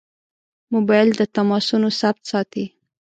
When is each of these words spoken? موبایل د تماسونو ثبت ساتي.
موبایل 0.73 1.09
د 1.15 1.21
تماسونو 1.35 1.87
ثبت 1.99 2.23
ساتي. 2.31 2.65